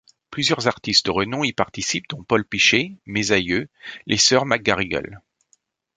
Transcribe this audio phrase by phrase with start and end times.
[0.31, 3.69] Plusieurs artistes de renom y participent dont Paul Piché, Mes Aïeux,
[4.07, 5.21] les sœurs McGarrigle.